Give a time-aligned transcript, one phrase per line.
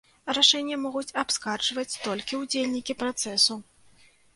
[0.37, 3.65] Рашэнне могуць абскарджваць толькі ўдзельнікі працэсу.